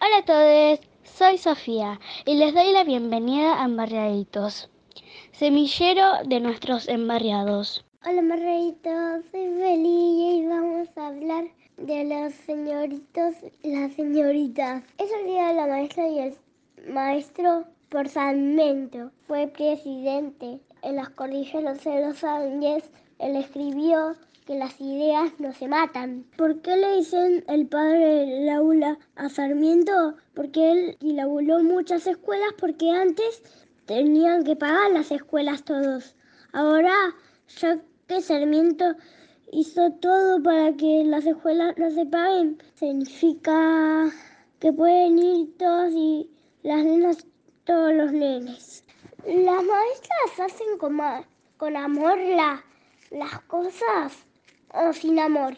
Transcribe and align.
Hola 0.00 0.18
a 0.18 0.24
todos, 0.24 0.80
soy 1.02 1.38
Sofía 1.38 1.98
y 2.24 2.36
les 2.36 2.54
doy 2.54 2.70
la 2.70 2.84
bienvenida 2.84 3.60
a 3.60 3.64
Embarriaditos, 3.64 4.70
semillero 5.32 6.22
de 6.24 6.38
nuestros 6.38 6.86
embarriados. 6.86 7.84
Hola 8.06 8.20
Embarriaditos, 8.20 9.24
soy 9.32 9.48
Feli 9.58 10.38
y 10.38 10.46
vamos 10.46 10.86
a 10.96 11.08
hablar 11.08 11.46
de 11.78 12.04
los 12.04 12.32
señoritos 12.32 13.34
las 13.64 13.92
señoritas. 13.94 14.84
Es 14.98 15.10
el 15.10 15.26
día 15.26 15.48
de 15.48 15.54
la 15.54 15.66
maestra 15.66 16.06
y 16.06 16.18
el 16.20 16.38
maestro 16.86 17.64
por 17.88 18.08
Sarmiento 18.08 19.10
fue 19.26 19.46
presidente 19.46 20.60
en 20.82 20.96
las 20.96 21.08
cordilleras 21.10 21.82
de 21.84 22.06
los 22.06 22.22
Andes. 22.22 22.90
Él 23.18 23.36
escribió 23.36 24.14
que 24.46 24.56
las 24.56 24.80
ideas 24.80 25.32
no 25.38 25.52
se 25.52 25.68
matan. 25.68 26.24
¿Por 26.36 26.60
qué 26.60 26.76
le 26.76 26.96
dicen 26.96 27.44
el 27.48 27.66
padre 27.66 28.26
del 28.26 28.48
aula 28.48 28.98
a 29.16 29.28
Sarmiento? 29.28 30.14
Porque 30.34 30.70
él 30.70 30.96
inauguró 31.00 31.62
muchas 31.62 32.06
escuelas 32.06 32.52
porque 32.58 32.90
antes 32.90 33.42
tenían 33.86 34.44
que 34.44 34.56
pagar 34.56 34.90
las 34.92 35.10
escuelas 35.10 35.64
todos. 35.64 36.14
Ahora, 36.52 36.94
ya 37.60 37.78
que 38.06 38.20
Sarmiento 38.20 38.96
hizo 39.50 39.90
todo 39.92 40.42
para 40.42 40.74
que 40.76 41.04
las 41.04 41.24
escuelas 41.26 41.76
no 41.78 41.90
se 41.90 42.04
paguen, 42.06 42.58
significa 42.74 44.10
que 44.58 44.72
pueden 44.72 45.18
ir 45.18 45.56
todos 45.56 45.92
y 45.94 46.30
las 46.62 46.84
nenas, 46.84 47.26
todos 47.68 47.92
los 47.92 48.12
nenes. 48.12 48.82
Las 49.26 49.62
maestras 49.62 50.40
hacen 50.40 50.78
con, 50.78 51.76
amor 51.76 52.18
las 53.10 53.40
cosas 53.46 54.16
o 54.72 54.92
sin 54.94 55.18
amor. 55.18 55.54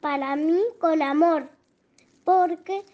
Para 0.00 0.34
mí 0.34 0.62
con 0.80 1.02
amor, 1.02 1.50
porque 2.24 2.84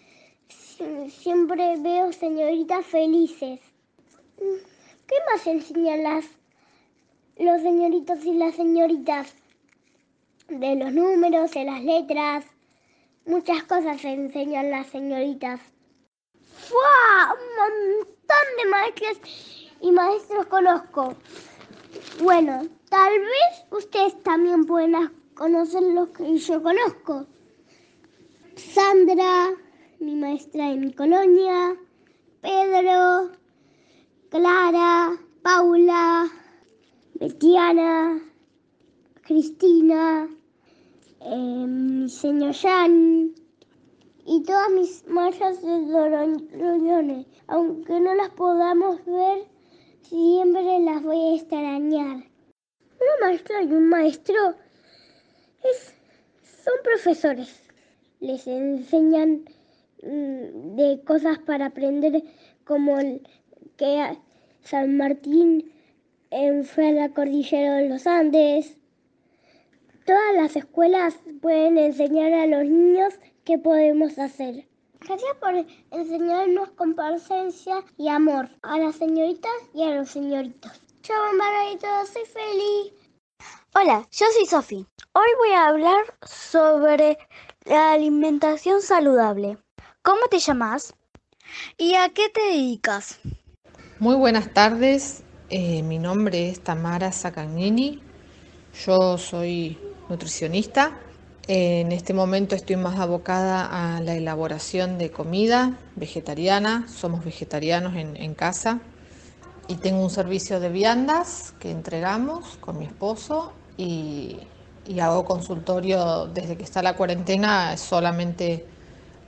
siempre 1.07 1.77
veo 1.77 2.11
señoritas 2.11 2.85
felices. 2.85 3.61
¿Qué 4.35 5.15
más 5.31 5.47
enseñan 5.47 6.03
las, 6.03 6.25
los 7.37 7.61
señoritos 7.61 8.25
y 8.25 8.33
las 8.33 8.55
señoritas? 8.55 9.33
De 10.49 10.75
los 10.75 10.91
números, 10.91 11.51
de 11.51 11.63
las 11.63 11.81
letras. 11.81 12.45
Muchas 13.25 13.63
cosas 13.63 14.03
enseñan 14.03 14.69
las 14.69 14.87
señoritas. 14.87 15.61
¡Fua! 16.69 17.33
Un 17.33 17.49
montón 17.57 18.45
de 18.57 18.69
maestras 18.69 19.17
y 19.81 19.91
maestros 19.91 20.45
conozco. 20.45 21.15
Bueno, 22.21 22.67
tal 22.89 23.19
vez 23.19 23.65
ustedes 23.71 24.21
también 24.21 24.65
pueden 24.65 24.93
conocer 25.33 25.81
los 25.81 26.09
que 26.09 26.37
yo 26.37 26.61
conozco. 26.61 27.25
Sandra, 28.55 29.49
mi 29.99 30.13
maestra 30.13 30.69
de 30.69 30.75
mi 30.75 30.93
colonia, 30.93 31.75
Pedro, 32.41 33.31
Clara, 34.29 35.17
Paula, 35.41 36.29
Betiana, 37.15 38.21
Cristina, 39.23 40.29
eh, 41.21 41.65
mi 41.65 42.07
señor 42.09 42.53
Jan 42.53 43.33
y 44.31 44.43
todas 44.43 44.69
mis 44.71 45.07
maestras 45.07 45.61
de 45.61 45.85
Doroñones, 45.87 47.25
aunque 47.47 47.99
no 47.99 48.13
las 48.13 48.29
podamos 48.29 49.03
ver 49.05 49.47
Siempre 50.09 50.79
las 50.79 51.03
voy 51.03 51.19
a 51.19 51.35
extrañar. 51.35 52.15
Una 52.15 53.27
maestra 53.27 53.61
y 53.61 53.67
un 53.67 53.89
maestro 53.89 54.55
es, 55.63 55.93
son 56.63 56.73
profesores. 56.83 57.61
Les 58.19 58.47
enseñan 58.47 59.45
mm, 60.01 60.75
de 60.75 60.99
cosas 61.05 61.37
para 61.39 61.67
aprender 61.67 62.23
como 62.63 62.97
que 63.77 64.17
San 64.61 64.97
Martín 64.97 65.71
fue 66.63 66.89
a 66.89 66.93
la 66.93 67.09
cordillera 67.09 67.75
de 67.75 67.89
los 67.89 68.07
Andes. 68.07 68.77
Todas 70.07 70.35
las 70.37 70.55
escuelas 70.55 71.19
pueden 71.39 71.77
enseñar 71.77 72.33
a 72.33 72.47
los 72.47 72.63
niños 72.63 73.19
qué 73.49 73.57
podemos 73.57 74.15
hacer. 74.19 74.67
Gracias 74.99 75.35
por 75.41 75.65
enseñarnos 75.89 76.69
con 76.77 76.93
paciencia 76.93 77.83
y 77.97 78.07
amor 78.07 78.47
a 78.61 78.77
las 78.77 78.97
señoritas 78.97 79.51
y 79.73 79.81
a 79.81 79.95
los 79.95 80.11
señoritos. 80.11 80.71
Chao, 81.01 81.17
todos, 81.81 82.09
soy 82.09 82.25
feliz. 82.25 82.93
Hola, 83.73 84.07
yo 84.11 84.27
soy 84.35 84.45
Sofi. 84.45 84.85
Hoy 85.13 85.27
voy 85.39 85.49
a 85.55 85.65
hablar 85.65 86.05
sobre 86.21 87.17
la 87.65 87.93
alimentación 87.93 88.83
saludable. 88.83 89.57
¿Cómo 90.03 90.27
te 90.29 90.37
llamas? 90.37 90.93
¿Y 91.75 91.95
a 91.95 92.09
qué 92.09 92.29
te 92.29 92.41
dedicas? 92.51 93.19
Muy 93.97 94.15
buenas 94.15 94.53
tardes, 94.53 95.23
eh, 95.49 95.81
mi 95.81 95.97
nombre 95.97 96.49
es 96.49 96.63
Tamara 96.63 97.11
Sacagnini, 97.11 97.99
yo 98.85 99.17
soy 99.17 99.75
nutricionista 100.07 100.95
en 101.51 101.91
este 101.91 102.13
momento 102.13 102.53
estoy 102.53 102.75
más 102.75 102.99
abocada 102.99 103.95
a 103.95 104.01
la 104.01 104.13
elaboración 104.13 104.99
de 104.99 105.09
comida 105.09 105.79
vegetariana, 105.95 106.85
somos 106.87 107.25
vegetarianos 107.25 107.95
en, 107.95 108.35
casa 108.35 108.81
y 109.67 109.77
tengo 109.77 110.03
un 110.03 110.11
servicio 110.11 110.59
de 110.59 110.69
viandas 110.69 111.55
que 111.59 111.71
entregamos 111.71 112.57
con 112.57 112.77
mi 112.77 112.85
esposo 112.85 113.51
y, 113.77 114.37
hago 115.01 115.25
consultorio 115.25 116.27
desde 116.27 116.55
que 116.55 116.63
está 116.63 116.83
la 116.83 116.95
cuarentena 116.95 117.75
solamente 117.77 118.67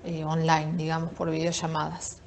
eh, 0.05 0.23
online, 0.23 0.73
digamos, 0.77 1.11
por 1.13 1.31
videollamadas. 1.31 2.21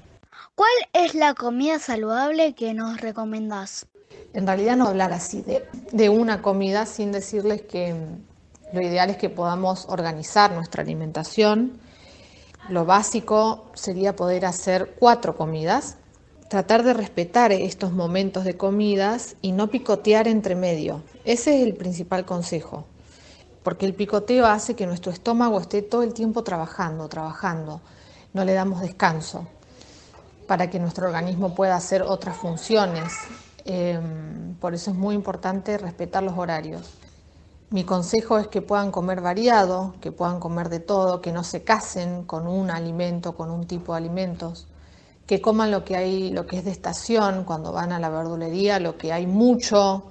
¿Cuál 0.56 0.70
es 0.92 1.14
la 1.14 1.34
comida 1.34 1.78
saludable 1.78 2.54
que 2.54 2.74
nos 2.74 3.00
recomendás? 3.00 3.86
En 4.32 4.44
realidad 4.44 4.76
no 4.76 4.88
hablar 4.88 5.12
así 5.12 5.42
de, 5.42 5.64
de 5.92 6.08
una 6.08 6.42
comida 6.42 6.84
sin 6.84 7.12
decirles 7.12 7.62
que 7.62 7.94
lo 8.74 8.82
ideal 8.82 9.08
es 9.08 9.16
que 9.16 9.30
podamos 9.30 9.86
organizar 9.88 10.52
nuestra 10.52 10.82
alimentación. 10.82 11.78
Lo 12.68 12.84
básico 12.84 13.66
sería 13.74 14.16
poder 14.16 14.44
hacer 14.46 14.96
cuatro 14.98 15.36
comidas, 15.36 15.96
tratar 16.50 16.82
de 16.82 16.92
respetar 16.92 17.52
estos 17.52 17.92
momentos 17.92 18.44
de 18.44 18.56
comidas 18.56 19.36
y 19.42 19.52
no 19.52 19.68
picotear 19.68 20.26
entre 20.26 20.56
medio. 20.56 21.02
Ese 21.24 21.56
es 21.56 21.62
el 21.66 21.74
principal 21.74 22.24
consejo, 22.24 22.84
porque 23.62 23.86
el 23.86 23.94
picoteo 23.94 24.46
hace 24.46 24.74
que 24.74 24.86
nuestro 24.86 25.12
estómago 25.12 25.60
esté 25.60 25.82
todo 25.82 26.02
el 26.02 26.12
tiempo 26.12 26.42
trabajando, 26.42 27.08
trabajando, 27.08 27.80
no 28.32 28.44
le 28.44 28.54
damos 28.54 28.80
descanso 28.80 29.46
para 30.48 30.68
que 30.68 30.80
nuestro 30.80 31.06
organismo 31.06 31.54
pueda 31.54 31.76
hacer 31.76 32.02
otras 32.02 32.36
funciones. 32.36 33.12
Em, 33.64 34.54
por 34.56 34.74
eso 34.74 34.90
es 34.90 34.96
muy 34.96 35.14
importante 35.14 35.78
respetar 35.78 36.24
los 36.24 36.36
horarios. 36.36 37.03
Mi 37.74 37.82
consejo 37.82 38.38
es 38.38 38.46
que 38.46 38.62
puedan 38.62 38.92
comer 38.92 39.20
variado, 39.20 39.96
que 40.00 40.12
puedan 40.12 40.38
comer 40.38 40.68
de 40.68 40.78
todo, 40.78 41.20
que 41.20 41.32
no 41.32 41.42
se 41.42 41.64
casen 41.64 42.22
con 42.22 42.46
un 42.46 42.70
alimento, 42.70 43.34
con 43.34 43.50
un 43.50 43.66
tipo 43.66 43.94
de 43.94 43.98
alimentos, 43.98 44.68
que 45.26 45.40
coman 45.40 45.72
lo 45.72 45.84
que 45.84 45.96
hay, 45.96 46.30
lo 46.30 46.46
que 46.46 46.58
es 46.58 46.64
de 46.64 46.70
estación, 46.70 47.42
cuando 47.42 47.72
van 47.72 47.90
a 47.90 47.98
la 47.98 48.10
verdulería, 48.10 48.78
lo 48.78 48.96
que 48.96 49.12
hay 49.12 49.26
mucho. 49.26 50.04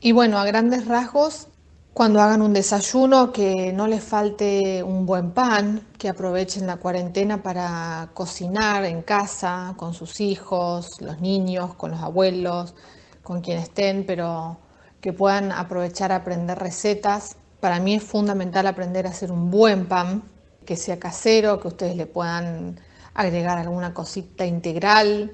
Y 0.00 0.12
bueno, 0.12 0.38
a 0.38 0.46
grandes 0.46 0.88
rasgos, 0.88 1.48
cuando 1.92 2.22
hagan 2.22 2.40
un 2.40 2.54
desayuno, 2.54 3.34
que 3.34 3.70
no 3.70 3.86
les 3.86 4.02
falte 4.02 4.82
un 4.82 5.04
buen 5.04 5.32
pan, 5.32 5.88
que 5.98 6.08
aprovechen 6.08 6.66
la 6.66 6.78
cuarentena 6.78 7.42
para 7.42 8.08
cocinar 8.14 8.86
en 8.86 9.02
casa, 9.02 9.74
con 9.76 9.92
sus 9.92 10.22
hijos, 10.22 11.02
los 11.02 11.20
niños, 11.20 11.74
con 11.74 11.90
los 11.90 12.00
abuelos, 12.00 12.74
con 13.22 13.42
quien 13.42 13.58
estén, 13.58 14.06
pero 14.06 14.56
que 15.00 15.12
puedan 15.12 15.52
aprovechar 15.52 16.12
a 16.12 16.16
aprender 16.16 16.58
recetas. 16.58 17.36
Para 17.60 17.80
mí 17.80 17.94
es 17.94 18.02
fundamental 18.02 18.66
aprender 18.66 19.06
a 19.06 19.10
hacer 19.10 19.30
un 19.32 19.50
buen 19.50 19.86
pan, 19.86 20.22
que 20.64 20.76
sea 20.76 20.98
casero, 20.98 21.60
que 21.60 21.68
ustedes 21.68 21.96
le 21.96 22.06
puedan 22.06 22.80
agregar 23.14 23.58
alguna 23.58 23.94
cosita 23.94 24.44
integral. 24.46 25.32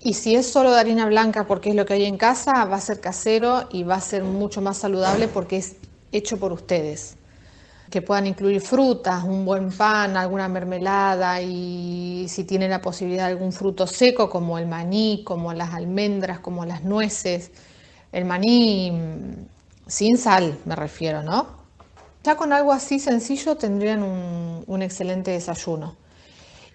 Y 0.00 0.14
si 0.14 0.34
es 0.34 0.50
solo 0.50 0.72
de 0.72 0.80
harina 0.80 1.06
blanca 1.06 1.46
porque 1.46 1.70
es 1.70 1.76
lo 1.76 1.86
que 1.86 1.94
hay 1.94 2.04
en 2.04 2.16
casa, 2.16 2.64
va 2.64 2.76
a 2.76 2.80
ser 2.80 3.00
casero 3.00 3.68
y 3.70 3.82
va 3.82 3.96
a 3.96 4.00
ser 4.00 4.22
mucho 4.22 4.60
más 4.60 4.78
saludable 4.78 5.28
porque 5.28 5.56
es 5.58 5.76
hecho 6.12 6.38
por 6.38 6.52
ustedes. 6.52 7.16
Que 7.90 8.02
puedan 8.02 8.26
incluir 8.26 8.60
frutas, 8.60 9.24
un 9.24 9.44
buen 9.44 9.70
pan, 9.70 10.16
alguna 10.16 10.48
mermelada 10.48 11.40
y 11.40 12.26
si 12.28 12.44
tienen 12.44 12.70
la 12.70 12.82
posibilidad 12.82 13.26
de 13.26 13.32
algún 13.32 13.52
fruto 13.52 13.86
seco 13.86 14.28
como 14.28 14.58
el 14.58 14.66
maní, 14.66 15.22
como 15.24 15.52
las 15.52 15.72
almendras, 15.72 16.40
como 16.40 16.64
las 16.64 16.82
nueces 16.82 17.52
el 18.16 18.24
maní 18.24 19.46
sin 19.86 20.16
sal, 20.16 20.58
me 20.64 20.74
refiero, 20.74 21.22
¿no? 21.22 21.46
Ya 22.24 22.34
con 22.34 22.50
algo 22.54 22.72
así 22.72 22.98
sencillo 22.98 23.56
tendrían 23.56 24.02
un, 24.02 24.82
excelente 24.82 25.32
desayuno. 25.32 25.96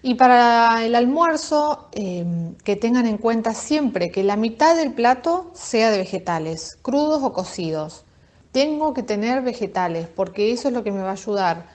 Y 0.02 0.14
para 0.14 0.84
el 0.84 0.94
almuerzo, 0.94 1.88
em, 1.92 2.54
que 2.64 2.76
tengan 2.76 3.06
en 3.06 3.18
cuenta 3.18 3.54
siempre 3.54 4.12
que 4.12 4.22
la 4.22 4.36
mitad 4.36 4.76
del 4.76 4.92
plato 4.92 5.50
sea 5.52 5.90
de 5.90 5.98
vegetales, 5.98 6.78
crudos 6.80 7.22
o 7.24 7.32
cocidos. 7.32 8.04
Tengo 8.52 8.94
que 8.94 9.02
tener 9.02 9.42
vegetales 9.42 10.06
porque 10.06 10.52
eso 10.52 10.68
es 10.68 10.74
lo 10.74 10.84
que 10.84 10.92
me 10.92 11.02
va 11.02 11.10
a 11.10 11.12
ayudar 11.12 11.66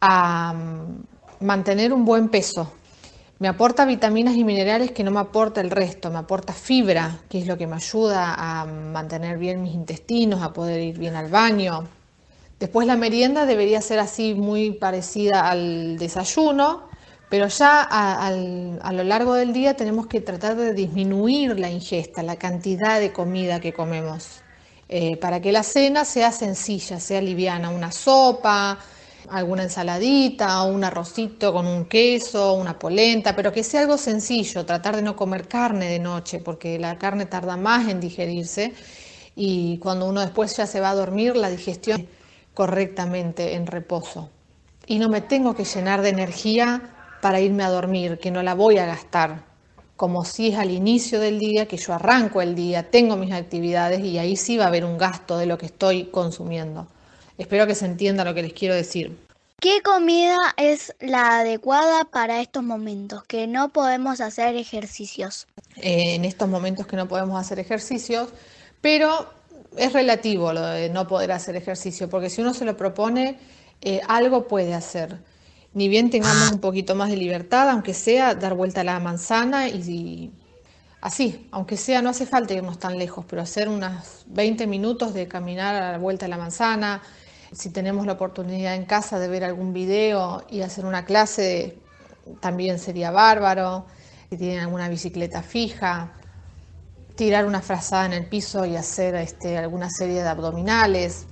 a, 0.00 0.54
mantener 1.40 1.92
un 1.92 2.04
buen 2.04 2.28
peso. 2.30 2.72
Me 3.40 3.46
aporta 3.46 3.84
vitaminas 3.84 4.34
y 4.34 4.42
minerales 4.42 4.90
que 4.90 5.04
no 5.04 5.12
me 5.12 5.20
aporta 5.20 5.60
el 5.60 5.70
resto, 5.70 6.10
me 6.10 6.18
aporta 6.18 6.52
fibra, 6.52 7.20
que 7.28 7.38
es 7.38 7.46
lo 7.46 7.56
que 7.56 7.68
me 7.68 7.76
ayuda 7.76 8.34
a 8.36 8.64
mantener 8.64 9.38
bien 9.38 9.62
mis 9.62 9.74
intestinos, 9.74 10.42
a 10.42 10.52
poder 10.52 10.80
ir 10.80 10.98
bien 10.98 11.14
al 11.14 11.30
baño. 11.30 11.86
Después 12.58 12.88
la 12.88 12.96
merienda 12.96 13.46
debería 13.46 13.80
ser 13.80 14.00
así 14.00 14.34
muy 14.34 14.72
parecida 14.72 15.48
al 15.48 15.98
desayuno, 15.98 16.88
pero 17.28 17.46
ya 17.46 17.86
a, 17.88 18.32
lo 18.32 19.04
largo 19.04 19.34
del 19.34 19.52
día 19.52 19.74
tenemos 19.76 20.08
que 20.08 20.20
tratar 20.20 20.56
de 20.56 20.74
disminuir 20.74 21.60
la 21.60 21.70
ingesta, 21.70 22.24
la 22.24 22.34
cantidad 22.34 22.98
de 22.98 23.12
comida 23.12 23.60
que 23.60 23.72
comemos, 23.72 24.40
eh, 24.88 25.16
para 25.18 25.40
que 25.40 25.52
la 25.52 25.62
cena 25.62 26.04
sea 26.04 26.32
sencilla, 26.32 26.98
sea 26.98 27.20
liviana, 27.20 27.70
una 27.70 27.92
sopa, 27.92 28.78
alguna 29.30 29.64
ensaladita, 29.64 30.62
un 30.62 30.84
arrocito 30.84 31.52
con 31.52 31.66
un 31.66 31.86
queso, 31.86 32.54
una 32.54 32.78
polenta, 32.78 33.34
pero 33.36 33.52
que 33.52 33.62
sea 33.62 33.82
algo 33.82 33.98
sencillo, 33.98 34.64
tratar 34.64 34.96
de 34.96 35.02
no 35.02 35.16
comer 35.16 35.48
carne 35.48 35.86
de 35.86 35.98
noche, 35.98 36.40
porque 36.40 36.78
la 36.78 36.98
carne 36.98 37.26
tarda 37.26 37.56
más 37.56 37.88
en 37.88 38.00
digerirse 38.00 38.72
y 39.36 39.78
cuando 39.78 40.08
uno 40.08 40.20
después 40.20 40.56
ya 40.56 40.66
se 40.66 40.80
va 40.80 40.90
a 40.90 40.94
dormir, 40.94 41.36
la 41.36 41.50
digestión 41.50 42.08
correctamente 42.54 43.54
en 43.54 43.66
reposo. 43.66 44.30
Y 44.86 44.98
no 44.98 45.08
me 45.08 45.20
tengo 45.20 45.54
que 45.54 45.64
llenar 45.64 46.02
de 46.02 46.08
energía 46.08 46.94
para 47.20 47.40
irme 47.40 47.62
a 47.62 47.70
dormir, 47.70 48.18
que 48.18 48.30
no 48.30 48.42
la 48.42 48.54
voy 48.54 48.78
a 48.78 48.86
gastar, 48.86 49.44
como 49.96 50.24
si 50.24 50.48
es 50.48 50.58
al 50.58 50.70
inicio 50.70 51.20
del 51.20 51.38
día, 51.38 51.66
que 51.66 51.76
yo 51.76 51.92
arranco 51.92 52.40
el 52.40 52.54
día, 52.54 52.90
tengo 52.90 53.16
mis 53.16 53.32
actividades 53.32 54.00
y 54.00 54.18
ahí 54.18 54.36
sí 54.36 54.56
va 54.56 54.64
a 54.64 54.68
haber 54.68 54.84
un 54.84 54.98
gasto 54.98 55.36
de 55.38 55.46
lo 55.46 55.58
que 55.58 55.66
estoy 55.66 56.04
consumiendo. 56.06 56.86
Espero 57.38 57.66
que 57.66 57.74
se 57.74 57.86
entienda 57.86 58.24
lo 58.24 58.34
que 58.34 58.42
les 58.42 58.52
quiero 58.52 58.74
decir. 58.74 59.16
¿Qué 59.60 59.82
comida 59.82 60.36
es 60.56 60.94
la 61.00 61.40
adecuada 61.40 62.04
para 62.04 62.40
estos 62.40 62.62
momentos 62.62 63.24
que 63.24 63.46
no 63.46 63.70
podemos 63.70 64.20
hacer 64.20 64.56
ejercicios? 64.56 65.46
Eh, 65.76 66.14
en 66.14 66.24
estos 66.24 66.48
momentos 66.48 66.86
que 66.86 66.96
no 66.96 67.08
podemos 67.08 67.40
hacer 67.40 67.58
ejercicios, 67.58 68.28
pero 68.80 69.32
es 69.76 69.92
relativo 69.92 70.52
lo 70.52 70.62
de 70.62 70.90
no 70.90 71.08
poder 71.08 71.32
hacer 71.32 71.56
ejercicio, 71.56 72.08
porque 72.08 72.30
si 72.30 72.40
uno 72.40 72.54
se 72.54 72.64
lo 72.64 72.76
propone, 72.76 73.38
eh, 73.80 74.00
algo 74.06 74.46
puede 74.46 74.74
hacer. 74.74 75.18
Ni 75.74 75.88
bien 75.88 76.10
tengamos 76.10 76.52
un 76.52 76.60
poquito 76.60 76.94
más 76.94 77.10
de 77.10 77.16
libertad, 77.16 77.68
aunque 77.68 77.94
sea 77.94 78.34
dar 78.34 78.54
vuelta 78.54 78.80
a 78.82 78.84
la 78.84 79.00
manzana 79.00 79.68
y 79.68 80.32
así, 81.00 81.48
aunque 81.50 81.76
sea, 81.76 82.00
no 82.00 82.10
hace 82.10 82.26
falta 82.26 82.54
irnos 82.54 82.78
tan 82.78 82.98
lejos, 82.98 83.24
pero 83.28 83.42
hacer 83.42 83.68
unos 83.68 84.24
20 84.26 84.66
minutos 84.66 85.14
de 85.14 85.28
caminar 85.28 85.74
a 85.74 85.92
la 85.92 85.98
vuelta 85.98 86.26
de 86.26 86.30
la 86.30 86.38
manzana, 86.38 87.02
si 87.52 87.70
tenemos 87.70 88.06
la 88.06 88.12
oportunidad 88.12 88.74
en 88.74 88.84
casa 88.84 89.18
de 89.18 89.28
ver 89.28 89.44
algún 89.44 89.72
video 89.72 90.44
y 90.50 90.62
hacer 90.62 90.84
una 90.84 91.04
clase, 91.04 91.78
también 92.40 92.78
sería 92.78 93.10
bárbaro. 93.10 93.86
Si 94.30 94.36
tienen 94.36 94.60
alguna 94.60 94.88
bicicleta 94.88 95.42
fija, 95.42 96.12
tirar 97.16 97.46
una 97.46 97.62
frazada 97.62 98.06
en 98.06 98.12
el 98.12 98.26
piso 98.26 98.64
y 98.66 98.76
hacer 98.76 99.14
este, 99.14 99.56
alguna 99.56 99.88
serie 99.90 100.22
de 100.22 100.28
abdominales. 100.28 101.26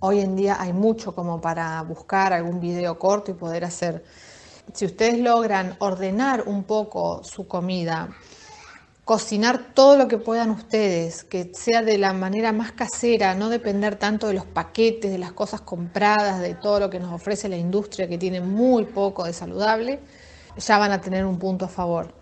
Hoy 0.00 0.20
en 0.20 0.34
día 0.34 0.56
hay 0.58 0.72
mucho 0.72 1.14
como 1.14 1.40
para 1.40 1.80
buscar 1.82 2.32
algún 2.32 2.58
video 2.60 2.98
corto 2.98 3.30
y 3.30 3.34
poder 3.34 3.64
hacer. 3.64 4.04
Si 4.72 4.86
ustedes 4.86 5.18
logran 5.18 5.76
ordenar 5.80 6.44
un 6.46 6.64
poco 6.64 7.22
su 7.22 7.46
comida, 7.46 8.08
cocinar 9.04 9.74
todo 9.74 9.96
lo 9.96 10.06
que 10.06 10.18
puedan 10.18 10.50
ustedes, 10.50 11.24
que 11.24 11.50
sea 11.54 11.82
de 11.82 11.98
la 11.98 12.12
manera 12.12 12.52
más 12.52 12.72
casera, 12.72 13.34
no 13.34 13.48
depender 13.48 13.96
tanto 13.96 14.28
de 14.28 14.34
los 14.34 14.46
paquetes, 14.46 15.10
de 15.10 15.18
las 15.18 15.32
cosas 15.32 15.60
compradas, 15.60 16.40
de 16.40 16.54
todo 16.54 16.78
lo 16.78 16.90
que 16.90 17.00
nos 17.00 17.12
ofrece 17.12 17.48
la 17.48 17.56
industria 17.56 18.08
que 18.08 18.18
tiene 18.18 18.40
muy 18.40 18.84
poco 18.84 19.24
de 19.24 19.32
saludable, 19.32 20.00
ya 20.56 20.78
van 20.78 20.92
a 20.92 21.00
tener 21.00 21.26
un 21.26 21.38
punto 21.38 21.64
a 21.64 21.68
favor. 21.68 22.14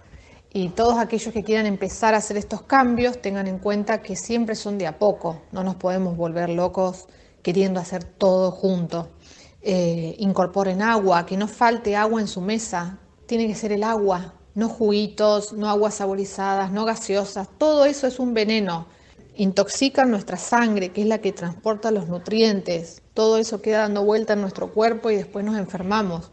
Y 0.53 0.71
todos 0.71 0.99
aquellos 0.99 1.33
que 1.33 1.45
quieran 1.45 1.67
empezar 1.67 2.15
a 2.15 2.17
hacer 2.17 2.37
estos 2.37 2.63
cambios, 2.63 3.21
tengan 3.21 3.47
en 3.47 3.59
cuenta 3.59 4.03
que 4.03 4.17
siempre 4.17 4.55
son 4.55 4.79
de 4.79 4.87
a 4.87 4.99
poco, 4.99 5.43
no 5.53 5.63
nos 5.63 5.77
podemos 5.77 6.17
volver 6.17 6.49
locos 6.49 7.07
queriendo 7.43 7.79
hacer 7.79 8.05
todo 8.05 8.51
junto. 8.51 9.11
Eh, 9.63 10.17
incorporen 10.19 10.83
agua, 10.83 11.27
que 11.27 11.37
no 11.37 11.47
falte 11.47 11.95
agua 11.95 12.21
en 12.21 12.27
su 12.27 12.41
mesa, 12.41 12.99
tiene 13.27 13.47
que 13.47 13.55
ser 13.55 13.73
el 13.73 13.85
agua, 13.85 14.35
no 14.61 14.69
juguitos, 14.69 15.55
no 15.55 15.71
aguas 15.71 15.95
saborizadas, 15.95 16.71
no 16.71 16.85
gaseosas, 16.85 17.49
todo 17.57 17.87
eso 17.87 18.07
es 18.07 18.19
un 18.19 18.35
veneno. 18.35 18.87
Intoxican 19.37 20.11
nuestra 20.11 20.37
sangre, 20.37 20.91
que 20.91 21.01
es 21.01 21.07
la 21.07 21.19
que 21.19 21.33
transporta 21.33 21.91
los 21.91 22.09
nutrientes. 22.09 23.01
Todo 23.15 23.39
eso 23.39 23.63
queda 23.63 23.79
dando 23.79 24.05
vuelta 24.05 24.35
en 24.35 24.43
nuestro 24.43 24.69
cuerpo 24.69 25.11
y 25.11 25.17
después 25.17 25.47
nos 25.47 25.57
enfermamos. 25.57 26.31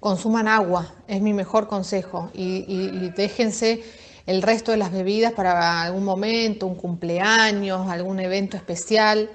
Consuman 0.00 0.48
agua, 0.48 0.92
es 1.08 1.22
mi 1.22 1.32
mejor 1.32 1.66
consejo. 1.66 2.30
Y, 2.34 2.66
y 2.68 3.08
déjense 3.16 3.82
el 4.26 4.42
resto 4.42 4.70
de 4.72 4.76
las 4.76 4.92
bebidas 4.92 5.32
para 5.32 5.80
algún 5.82 6.04
momento, 6.04 6.66
un 6.66 6.74
cumpleaños, 6.74 7.88
algún 7.88 8.20
evento 8.20 8.58
especial, 8.58 9.30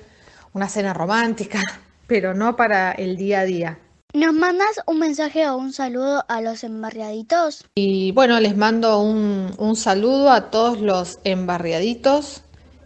una 0.53 0.69
cena 0.69 0.93
romántica, 0.93 1.59
pero 2.05 2.35
no 2.35 2.55
para 2.55 2.91
el 2.91 3.17
día 3.17 3.39
a 3.39 3.45
día. 3.45 3.79
¿Nos 4.13 4.33
mandas 4.33 4.81
un 4.87 4.99
mensaje 4.99 5.49
o 5.49 5.57
un 5.57 5.73
saludo 5.73 6.23
a 6.29 6.41
los 6.41 6.63
embarriaditos? 6.63 7.65
Y 7.75 8.11
bueno, 8.13 8.39
les 8.39 8.55
mando 8.55 9.01
un, 9.01 9.75
saludo 9.75 10.31
a 10.31 10.49
todos 10.49 10.79
los 10.79 11.19
embarriaditos, 11.23 12.43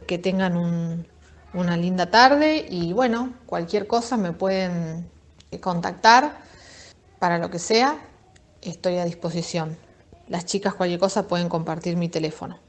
que 0.08 0.18
tengan 0.18 1.06
una 1.54 1.78
linda 1.78 2.10
tarde 2.10 2.66
y 2.70 2.92
bueno, 2.94 3.34
cualquier 3.46 3.88
cosa 3.88 4.18
me 4.18 4.34
pueden 4.34 5.10
contactar 5.62 6.42
para 7.20 7.38
lo 7.38 7.52
que 7.52 7.60
sea, 7.60 7.98
estoy 8.62 8.98
a 8.98 9.06
disposición. 9.06 9.78
Las 10.28 10.46
chicas 10.46 10.74
cualquier 10.74 11.00
cosa 11.00 11.28
pueden 11.28 11.50
compartir 11.50 11.98
mi 11.98 12.10
teléfono. 12.10 12.60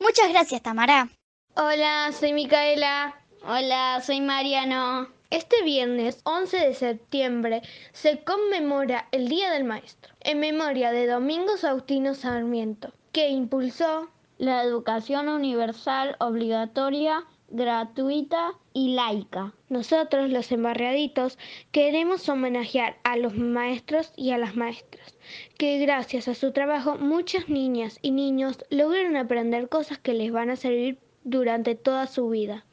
Muchas 0.00 0.28
gracias, 0.30 0.62
Tamara. 0.62 1.08
Hola, 1.54 2.10
soy 2.18 2.32
Micaela. 2.32 3.14
Hola, 3.44 4.02
soy 4.04 4.20
Mariano. 4.20 5.15
Este 5.36 5.62
viernes 5.64 6.22
11 6.24 6.56
de 6.56 6.72
septiembre 6.72 7.60
se 7.92 8.24
conmemora 8.24 9.06
el 9.12 9.28
Día 9.28 9.50
del 9.50 9.64
Maestro, 9.64 10.14
en 10.20 10.40
memoria 10.40 10.92
de 10.92 11.06
Domingo 11.06 11.58
Saustino 11.58 12.14
Sarmiento, 12.14 12.94
que 13.12 13.28
impulsó 13.28 14.08
la 14.38 14.62
educación 14.62 15.28
universal 15.28 16.16
obligatoria, 16.20 17.26
gratuita 17.50 18.54
y 18.72 18.94
laica. 18.94 19.52
Nosotros, 19.68 20.30
los 20.30 20.50
embarriaditos, 20.52 21.36
queremos 21.70 22.26
homenajear 22.30 22.96
a 23.04 23.18
los 23.18 23.36
maestros 23.36 24.14
y 24.16 24.30
a 24.30 24.38
las 24.38 24.56
maestras, 24.56 25.18
que 25.58 25.78
gracias 25.80 26.28
a 26.28 26.34
su 26.34 26.52
trabajo 26.52 26.96
muchas 26.96 27.50
niñas 27.50 27.98
y 28.00 28.12
niños 28.12 28.64
logran 28.70 29.16
aprender 29.16 29.68
cosas 29.68 29.98
que 29.98 30.14
les 30.14 30.32
van 30.32 30.48
a 30.48 30.56
servir 30.56 30.98
durante 31.24 31.74
toda 31.74 32.06
su 32.06 32.30
vida. 32.30 32.64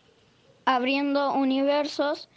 Abriendo 0.64 1.34
universos 1.34 2.30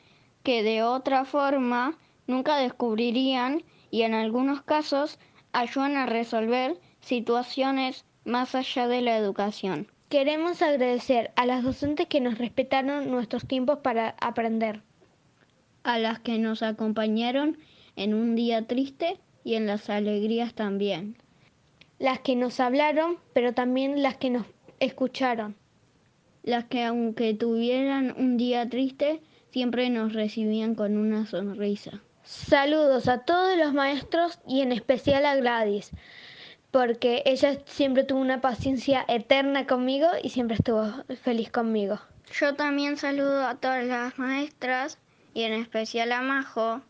que 0.47 0.63
de 0.63 0.85
otra 0.85 1.25
forma 1.25 1.99
nunca 2.29 2.57
descubrirían 2.59 3.65
y 3.91 4.03
en 4.03 4.15
algunos 4.15 4.63
casos 4.63 5.19
ayudan 5.51 5.97
a 5.97 6.07
resolver 6.07 6.79
situaciones 7.01 8.05
más 8.25 8.55
allá 8.55 8.87
de 8.87 9.01
la 9.01 9.17
educación. 9.17 9.89
Queremos 10.09 10.63
agradecer 10.63 11.33
a 11.35 11.47
las 11.47 11.65
docentes 11.65 12.07
que 12.07 12.21
nos 12.21 12.39
respetaron 12.39 13.11
nuestros 13.11 13.45
tiempos 13.49 13.81
para 13.81 14.15
aprender. 14.21 14.83
A 15.83 15.99
las 15.99 16.21
que 16.21 16.39
nos 16.39 16.63
acompañaron 16.63 17.59
en 17.97 18.15
un 18.15 18.37
día 18.37 18.69
triste 18.69 19.19
y 19.43 19.57
en 19.57 19.67
las 19.67 19.91
alegrías 19.91 20.55
también. 20.55 21.17
Las 21.99 22.21
que 22.21 22.37
nos 22.37 22.61
hablaron, 22.61 23.19
pero 23.33 23.53
también 23.53 24.01
las 24.01 24.17
que 24.17 24.31
nos 24.31 24.47
escucharon. 24.79 25.57
Las 26.45 26.67
que 26.67 26.85
aunque 26.85 27.35
tuvieran 27.35 28.15
un 28.17 28.37
día 28.37 28.69
triste, 28.69 29.21
siempre 29.51 29.89
nos 29.91 30.13
recibían 30.13 30.75
con 30.75 30.97
una 30.97 31.27
sonrisa. 31.27 32.01
Saludos 32.25 33.09
a 33.09 33.19
todos 33.19 33.57
los 33.57 33.73
maestros 33.73 34.41
y 34.49 34.61
en 34.61 34.73
especial 34.73 35.25
a 35.27 35.37
Gladys, 35.37 35.93
porque 36.73 37.23
ella 37.25 37.59
siempre 37.67 38.05
tuvo 38.05 38.21
una 38.21 38.41
paciencia 38.41 39.05
eterna 39.07 39.67
conmigo 39.67 40.09
y 40.23 40.31
siempre 40.31 40.57
estuvo 40.57 40.93
feliz 41.23 41.51
conmigo. 41.51 42.01
Yo 42.33 42.55
también 42.55 42.97
saludo 42.97 43.47
a 43.47 43.55
todas 43.55 43.85
las 43.85 44.19
maestras 44.19 44.99
y 45.35 45.43
en 45.43 45.53
especial 45.53 46.11
a 46.13 46.21
Majo, 46.21 46.83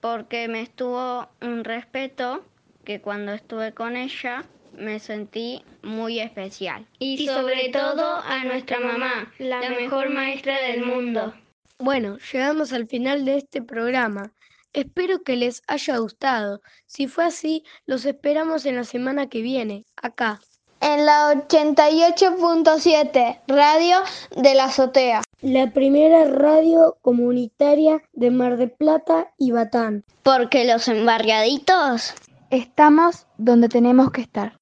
porque 0.00 0.46
me 0.46 0.60
estuvo 0.60 1.28
un 1.40 1.64
respeto 1.64 2.44
que 2.84 3.00
cuando 3.00 3.32
estuve 3.32 3.72
con 3.72 3.96
ella 3.96 4.44
me 4.76 4.98
sentí 4.98 5.64
muy 5.82 6.20
especial. 6.20 6.86
Y, 6.98 7.26
sobre 7.26 7.70
todo 7.70 8.16
a 8.16 8.44
nuestra 8.44 8.78
mamá, 8.80 9.32
la 9.38 9.70
mejor 9.70 10.10
maestra 10.10 10.60
del 10.60 10.84
mundo. 10.84 11.34
Bueno, 11.78 12.18
llegamos 12.32 12.72
al 12.72 12.86
final 12.86 13.24
de 13.24 13.38
este 13.38 13.60
programa. 13.60 14.32
Espero 14.72 15.22
que 15.22 15.36
les 15.36 15.62
haya 15.66 15.98
gustado. 15.98 16.60
Si 16.86 17.06
fue 17.08 17.24
así, 17.24 17.64
los 17.86 18.04
esperamos 18.04 18.64
en 18.66 18.76
la 18.76 18.84
semana 18.84 19.28
que 19.28 19.42
viene, 19.42 19.84
acá. 19.96 20.40
En 20.80 21.06
la 21.06 21.32
88.7, 21.32 23.40
Radio 23.48 23.96
de 24.36 24.54
la 24.54 24.64
Azotea. 24.64 25.22
la 25.40 25.70
primera 25.72 26.24
radio 26.26 26.96
comunitaria 27.02 28.02
de 28.12 28.30
Mar 28.30 28.56
de 28.56 28.68
Plata 28.68 29.32
y 29.38 29.50
Batán. 29.52 30.04
Porque 30.22 30.64
los 30.64 30.88
embarriaditos 30.88 32.14
estamos 32.50 33.26
donde 33.36 33.68
tenemos 33.68 34.10
que 34.10 34.22
estar. 34.22 34.58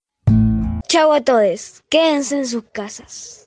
Chau 0.89 1.13
a 1.13 1.21
todos, 1.21 1.83
quédense 1.89 2.39
en 2.39 2.47
sus 2.47 2.65
casas. 2.65 3.42